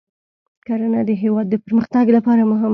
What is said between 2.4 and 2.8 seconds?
مهمه ده.